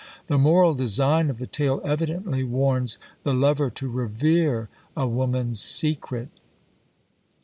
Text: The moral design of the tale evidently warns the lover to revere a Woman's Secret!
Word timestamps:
The 0.25 0.39
moral 0.39 0.73
design 0.73 1.29
of 1.29 1.37
the 1.37 1.45
tale 1.45 1.79
evidently 1.85 2.43
warns 2.43 2.97
the 3.21 3.35
lover 3.35 3.69
to 3.69 3.87
revere 3.87 4.67
a 4.97 5.07
Woman's 5.07 5.59
Secret! 5.59 6.29